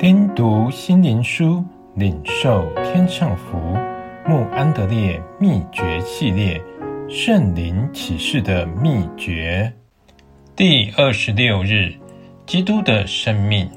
[0.00, 1.62] 听读心灵书，
[1.94, 3.58] 领受天上福。
[4.26, 6.58] 穆安德烈秘诀系列：
[7.06, 9.70] 圣灵启示的秘诀。
[10.56, 11.92] 第二十六日，
[12.46, 13.68] 基督的生命。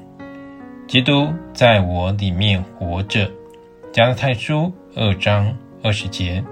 [0.88, 3.30] 基督在我里面活着。
[3.92, 6.42] 加拉太书二章二十节。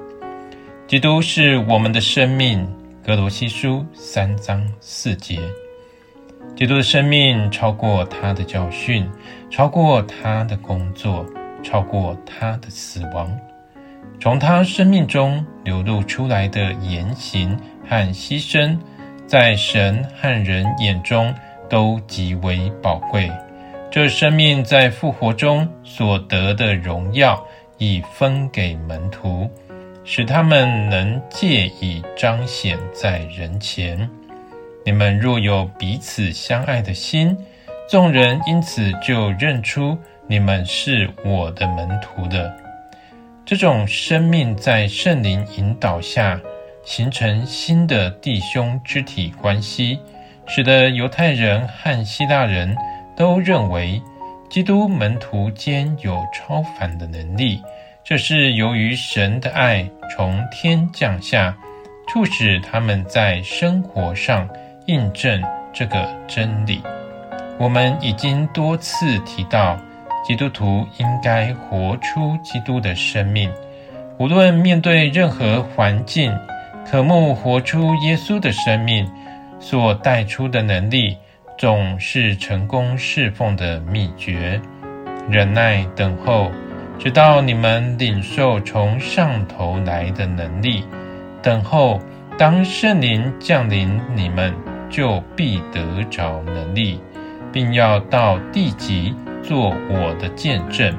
[0.86, 2.62] 基督是我们的生命。
[3.02, 5.40] 格罗西书三章四节。
[6.54, 9.08] 基督的生命超过他的教训，
[9.50, 11.26] 超过他的工作，
[11.62, 13.30] 超过他的死亡。
[14.20, 18.78] 从他生命中流露出来的言行和牺牲，
[19.26, 21.34] 在神和人眼中
[21.68, 23.30] 都极为宝贵。
[23.90, 27.44] 这生命在复活中所得的荣耀，
[27.78, 29.50] 已分给门徒，
[30.04, 34.08] 使他们能借以彰显在人前。
[34.84, 37.36] 你们若有彼此相爱的心，
[37.88, 42.52] 众人因此就认出你们是我的门徒的。
[43.44, 46.40] 这种生命在圣灵引导下，
[46.84, 50.00] 形成新的弟兄肢体关系，
[50.46, 52.76] 使得犹太人和希腊人
[53.16, 54.02] 都认为
[54.50, 57.62] 基督门徒间有超凡的能力。
[58.02, 61.56] 这是由于神的爱从天降下，
[62.08, 64.48] 促使他们在生活上。
[64.86, 66.82] 印证这个真理，
[67.58, 69.78] 我们已经多次提到，
[70.26, 73.50] 基督徒应该活出基督的生命。
[74.18, 76.32] 无论面对任何环境，
[76.88, 79.08] 渴慕活出耶稣的生命
[79.58, 81.16] 所带出的能力，
[81.56, 84.60] 总是成功侍奉的秘诀。
[85.30, 86.50] 忍耐等候，
[86.98, 90.84] 直到你们领受从上头来的能力。
[91.40, 92.00] 等候，
[92.36, 94.52] 当圣灵降临你们。
[94.92, 97.00] 就必得着能力，
[97.50, 100.94] 并要到地极做我的见证。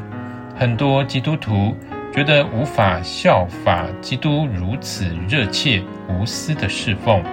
[0.58, 1.76] 很多基督徒
[2.12, 7.24] 觉得无法效法基督如此热切无私的侍奉，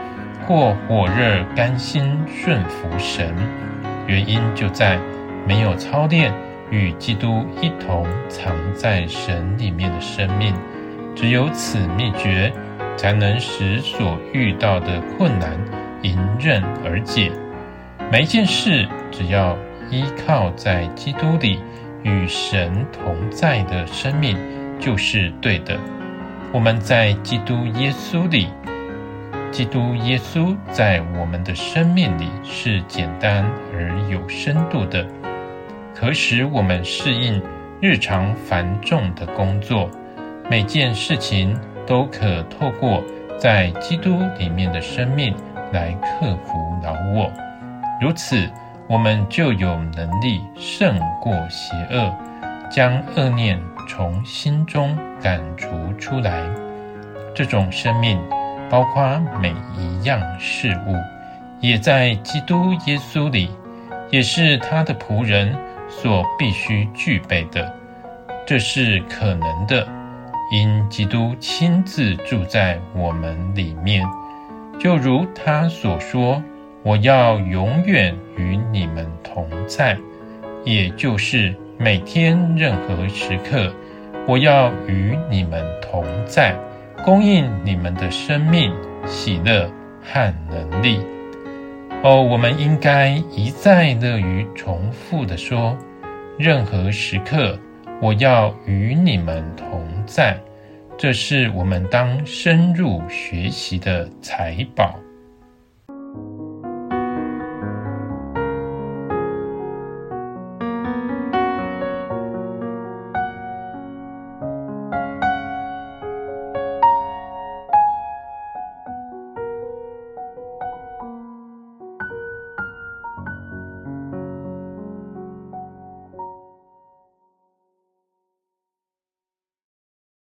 [0.47, 3.35] 或火热甘心顺服神。
[4.07, 4.99] 原因就在
[5.49, 6.33] 没有操练
[6.71, 10.55] 与基督一同藏在神里面的生命。
[11.15, 12.53] 只有此秘诀，
[12.97, 15.59] 才能使所遇到的困难。
[16.03, 17.31] 迎刃而解，
[18.11, 19.57] 每一件事只要
[19.91, 21.61] 依靠在基督里
[22.03, 24.37] 与神同在的生命，
[24.79, 25.79] 就是对的。
[26.53, 28.49] 我们在基督耶稣里，
[29.51, 35.07] 基督耶稣在我们的生命里是简单而有深度的，
[35.95, 37.43] 可使我们适应
[37.81, 39.91] 日常繁重的工作。
[40.49, 41.57] 每件事情
[41.87, 43.05] 都可透过
[43.39, 45.35] 在基督里面的生命。
[45.73, 47.31] 来克服老我，
[48.01, 48.49] 如此，
[48.89, 52.13] 我们就有能力胜过邪恶，
[52.71, 56.43] 将恶念从心中赶除出来。
[57.35, 58.21] 这种生命
[58.69, 60.95] 包括每一样事物，
[61.61, 63.51] 也在基督耶稣里，
[64.11, 65.55] 也是他的仆人
[65.89, 67.73] 所必须具备的。
[68.47, 69.87] 这是可能的，
[70.53, 74.05] 因基督亲自住在我们里面。
[74.81, 76.43] 就如他所说
[76.83, 79.95] ：“我要永远与你们同在，
[80.65, 83.71] 也就是每天任何时刻，
[84.27, 86.57] 我要与你们同在，
[87.05, 88.73] 供应你们的生命、
[89.05, 89.71] 喜乐
[90.03, 90.99] 和能力。”
[92.03, 95.77] 哦，我们应该一再乐于重复地说
[96.39, 97.59] ：“任何时刻，
[98.01, 100.41] 我要与你们同在。”
[101.03, 105.01] 这是我们当深入学习的财宝。